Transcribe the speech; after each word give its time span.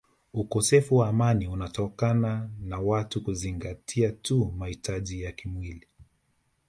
Ukosefu 0.33 0.97
wa 0.97 1.09
amani 1.09 1.47
unatokana 1.47 2.49
na 2.59 2.79
watu 2.79 3.23
kuzingatia 3.23 4.11
tu 4.11 4.45
mahitaji 4.57 5.21
ya 5.21 5.31
kimwili 5.31 5.87